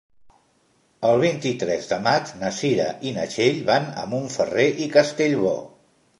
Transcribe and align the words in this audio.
El 1.09 1.19
vint-i-tres 1.23 1.89
de 1.91 1.99
maig 2.07 2.31
na 2.39 2.51
Cira 2.61 2.89
i 3.09 3.13
na 3.19 3.27
Txell 3.35 3.61
van 3.69 3.87
a 4.05 4.09
Montferrer 4.17 4.69
i 4.87 4.91
Castellbò. 4.99 5.55